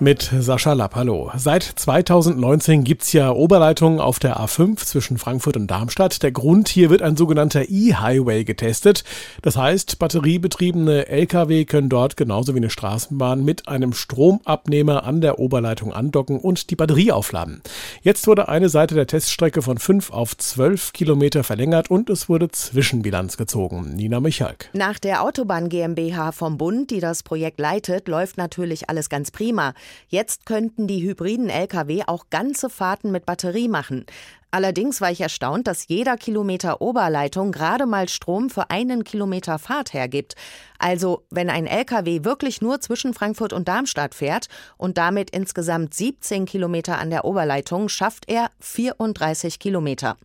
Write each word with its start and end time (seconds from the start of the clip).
mit 0.00 0.30
Sascha 0.40 0.72
Lapp. 0.72 0.94
Hallo. 0.94 1.30
Seit 1.36 1.62
2019 1.62 2.84
gibt's 2.84 3.12
ja 3.12 3.30
Oberleitungen 3.30 4.00
auf 4.00 4.18
der 4.18 4.38
A5 4.38 4.76
zwischen 4.78 5.18
Frankfurt 5.18 5.56
und 5.56 5.70
Darmstadt. 5.70 6.22
Der 6.22 6.32
Grund 6.32 6.68
hier 6.68 6.90
wird 6.90 7.02
ein 7.02 7.16
sogenannter 7.16 7.68
E-Highway 7.68 8.44
getestet. 8.44 9.04
Das 9.42 9.56
heißt, 9.56 9.98
batteriebetriebene 9.98 11.08
Lkw 11.08 11.64
können 11.64 11.88
dort 11.88 12.16
genauso 12.16 12.54
wie 12.54 12.58
eine 12.58 12.70
Straßenbahn 12.70 13.44
mit 13.44 13.68
einem 13.68 13.92
Stromabnehmer 13.92 15.04
an 15.04 15.20
der 15.20 15.38
Oberleitung 15.38 15.92
andocken 15.92 16.40
und 16.40 16.70
die 16.70 16.76
Batterie 16.76 17.12
aufladen. 17.12 17.62
Jetzt 18.02 18.26
wurde 18.26 18.48
eine 18.48 18.68
Seite 18.68 18.94
der 18.94 19.06
Teststrecke 19.06 19.62
von 19.62 19.78
5 19.78 20.10
auf 20.10 20.36
12 20.36 20.92
Kilometer 20.92 21.44
verlängert 21.44 21.90
und 21.90 22.10
es 22.10 22.28
wurde 22.28 22.50
Zwischenbilanz 22.50 23.36
gezogen. 23.36 23.94
Nina 23.94 24.20
Michalk. 24.20 24.68
Nach 24.72 24.98
der 24.98 25.22
Autobahn 25.22 25.68
GmbH 25.68 26.32
vom 26.32 26.58
Bund, 26.58 26.90
die 26.90 27.00
das 27.00 27.22
Projekt 27.22 27.60
leitet, 27.60 28.08
läuft 28.08 28.36
natürlich 28.36 28.90
alles 28.90 29.08
ganz 29.08 29.30
prima. 29.30 29.74
Jetzt 30.08 30.46
könnten 30.46 30.86
die 30.86 31.02
hybriden 31.02 31.48
Lkw 31.48 32.04
auch 32.06 32.26
ganze 32.30 32.70
Fahrten 32.70 33.10
mit 33.12 33.26
Batterie 33.26 33.68
machen. 33.68 34.06
Allerdings 34.50 35.00
war 35.00 35.10
ich 35.10 35.20
erstaunt, 35.20 35.66
dass 35.66 35.88
jeder 35.88 36.16
Kilometer 36.16 36.80
Oberleitung 36.80 37.52
gerade 37.52 37.84
mal 37.84 38.08
Strom 38.08 38.48
für 38.48 38.70
einen 38.70 39.04
Kilometer 39.04 39.58
Fahrt 39.58 39.92
hergibt. 39.92 40.34
Also, 40.78 41.24
wenn 41.30 41.50
ein 41.50 41.66
Lkw 41.66 42.24
wirklich 42.24 42.62
nur 42.62 42.80
zwischen 42.80 43.12
Frankfurt 43.12 43.52
und 43.52 43.68
Darmstadt 43.68 44.14
fährt 44.14 44.46
und 44.78 44.96
damit 44.96 45.30
insgesamt 45.30 45.92
17 45.92 46.46
Kilometer 46.46 46.98
an 46.98 47.10
der 47.10 47.24
Oberleitung, 47.24 47.88
schafft 47.88 48.30
er 48.30 48.50
34 48.60 49.58
Kilometer. 49.58 50.16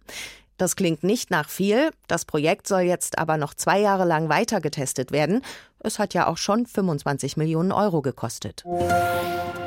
Das 0.62 0.76
klingt 0.76 1.04
nicht 1.04 1.32
nach 1.32 1.50
viel. 1.50 1.90
Das 2.08 2.24
Projekt 2.24 2.68
soll 2.68 2.82
jetzt 2.82 3.18
aber 3.18 3.36
noch 3.38 3.56
zwei 3.56 3.80
Jahre 3.80 4.06
lang 4.06 4.30
weiter 4.30 4.62
getestet 4.62 5.12
werden. 5.12 5.42
Es 5.84 6.00
hat 6.00 6.14
ja 6.14 6.28
auch 6.28 6.38
schon 6.38 6.66
25 6.66 7.38
Millionen 7.38 7.72
Euro 7.72 8.02
gekostet. 8.02 8.64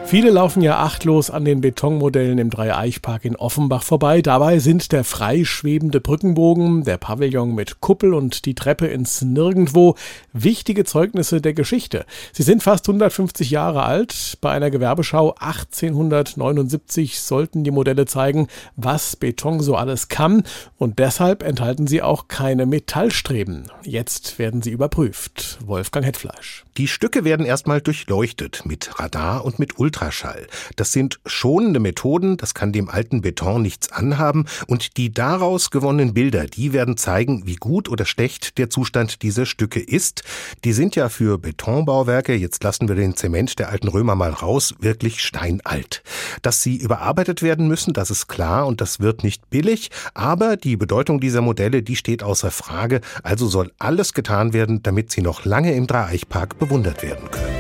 Viele 0.07 0.31
laufen 0.31 0.61
ja 0.61 0.79
achtlos 0.79 1.31
an 1.31 1.47
den 1.47 1.63
Betonmodellen 1.63 2.39
im 2.39 2.51
Dreieichpark 2.51 3.25
in 3.25 3.37
Offenbach 3.37 3.83
vorbei. 3.83 4.21
Dabei 4.21 4.59
sind 4.59 4.93
der 4.93 5.03
freischwebende 5.03 6.01
Brückenbogen, 6.01 6.85
der 6.85 6.99
Pavillon 6.99 7.55
mit 7.55 7.81
Kuppel 7.81 8.13
und 8.13 8.45
die 8.45 8.55
Treppe 8.55 8.87
ins 8.87 9.23
Nirgendwo 9.23 9.97
wichtige 10.33 10.85
Zeugnisse 10.85 11.41
der 11.41 11.55
Geschichte. 11.55 12.05
Sie 12.33 12.43
sind 12.43 12.63
fast 12.63 12.87
150 12.87 13.51
Jahre 13.51 13.83
alt. 13.83 14.37
Bei 14.43 14.53
einer 14.53 14.71
Gewerbeschau 14.71 15.35
1879 15.39 17.21
sollten 17.21 17.65
die 17.65 17.73
Modelle 17.73 18.05
zeigen, 18.05 18.49
was 18.77 19.17
Beton 19.17 19.61
so 19.61 19.75
alles 19.75 20.09
kann. 20.09 20.45
Und 20.77 20.99
deshalb 20.99 21.43
enthalten 21.43 21.87
sie 21.87 22.03
auch 22.03 22.29
keine 22.29 22.67
Metallstreben. 22.67 23.65
Jetzt 23.83 24.39
werden 24.39 24.61
sie 24.61 24.71
überprüft. 24.71 25.59
Wolfgang 25.65 26.05
Hetfleisch. 26.07 26.65
Die 26.77 26.89
Stücke 26.89 27.25
werden 27.25 27.47
erstmal 27.47 27.81
durchleuchtet 27.81 28.67
mit 28.67 29.01
Radar 29.01 29.45
und 29.45 29.59
mit 29.59 29.79
Ultraschall. 29.79 29.94
Das 30.77 30.93
sind 30.93 31.21
schonende 31.27 31.81
Methoden, 31.81 32.37
das 32.37 32.55
kann 32.55 32.73
dem 32.73 32.89
alten 32.89 33.23
Beton 33.23 33.63
nichts 33.63 33.91
anhaben 33.93 34.47
und 34.67 34.97
die 34.97 35.13
daraus 35.13 35.71
gewonnenen 35.71 36.15
Bilder, 36.15 36.47
die 36.47 36.73
werden 36.73 36.97
zeigen, 36.97 37.47
wie 37.47 37.57
gut 37.57 37.89
oder 37.89 38.05
schlecht 38.05 38.59
der 38.59 38.71
Zustand 38.71 39.23
dieser 39.23 39.47
Stücke 39.47 39.81
ist. 39.81 40.23
Die 40.65 40.73
sind 40.73 40.97
ja 40.97 41.09
für 41.09 41.39
Betonbauwerke, 41.39 42.35
jetzt 42.35 42.63
lassen 42.65 42.89
wir 42.89 42.95
den 42.97 43.17
Zement 43.17 43.59
der 43.59 43.71
alten 43.71 43.89
Römer 43.89 44.15
mal 44.15 44.31
raus, 44.31 44.75
wirklich 44.81 45.23
steinalt. 45.23 46.03
Dass 46.43 46.63
sie 46.63 46.77
überarbeitet 46.77 47.43
werden 47.43 47.69
müssen, 47.69 47.93
das 47.93 48.11
ist 48.11 48.27
klar 48.27 48.67
und 48.67 48.81
das 48.81 49.01
wird 49.01 49.25
nicht 49.25 49.49
billig, 49.51 49.91
aber 50.15 50.57
die 50.57 50.77
Bedeutung 50.77 51.21
dieser 51.21 51.41
Modelle, 51.41 51.83
die 51.83 51.97
steht 51.97 52.23
außer 52.23 52.51
Frage, 52.51 53.01
also 53.23 53.47
soll 53.47 53.73
alles 53.79 54.13
getan 54.13 54.53
werden, 54.53 54.83
damit 54.83 55.13
sie 55.13 55.23
noch 55.23 55.45
lange 55.45 55.73
im 55.75 55.85
Eichpark 55.95 56.59
bewundert 56.59 57.03
werden 57.03 57.31
können. 57.31 57.54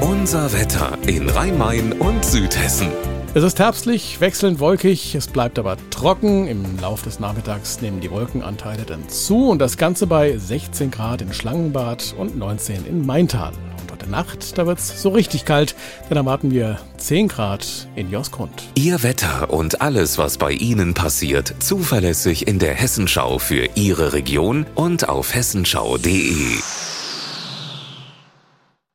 Unser 0.00 0.52
Wetter 0.52 0.98
in 1.06 1.28
Rhein-Main 1.28 1.92
und 1.94 2.24
Südhessen. 2.24 2.88
Es 3.34 3.42
ist 3.42 3.58
herbstlich, 3.58 4.20
wechselnd 4.20 4.60
wolkig, 4.60 5.14
es 5.14 5.26
bleibt 5.26 5.58
aber 5.58 5.76
trocken. 5.90 6.46
Im 6.46 6.78
Laufe 6.80 7.04
des 7.04 7.18
Nachmittags 7.18 7.80
nehmen 7.80 8.00
die 8.00 8.10
Wolkenanteile 8.10 8.84
dann 8.84 9.08
zu 9.08 9.48
und 9.50 9.58
das 9.58 9.76
Ganze 9.76 10.06
bei 10.06 10.36
16 10.36 10.90
Grad 10.90 11.22
in 11.22 11.32
Schlangenbad 11.32 12.14
und 12.18 12.36
19 12.36 12.86
in 12.86 13.06
Maintal. 13.06 13.52
Und 13.80 13.92
heute 13.92 14.10
Nacht, 14.10 14.58
da 14.58 14.66
wird 14.66 14.78
es 14.78 15.00
so 15.00 15.10
richtig 15.10 15.44
kalt, 15.44 15.74
denn 16.10 16.16
erwarten 16.16 16.50
wir 16.50 16.78
10 16.98 17.28
Grad 17.28 17.88
in 17.94 18.10
Josgrund. 18.10 18.64
Ihr 18.74 19.02
Wetter 19.02 19.50
und 19.50 19.80
alles, 19.80 20.18
was 20.18 20.38
bei 20.38 20.52
Ihnen 20.52 20.94
passiert, 20.94 21.54
zuverlässig 21.58 22.46
in 22.46 22.58
der 22.58 22.74
Hessenschau 22.74 23.38
für 23.38 23.68
Ihre 23.74 24.12
Region 24.12 24.66
und 24.74 25.08
auf 25.08 25.34
hessenschau.de. 25.34 26.58